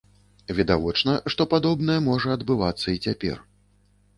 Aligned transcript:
Відавочна, 0.59 1.13
што 1.33 1.47
падобнае 1.53 1.99
можа 2.09 2.29
адбываецца 2.37 2.87
і 2.97 3.07
цяпер. 3.09 3.37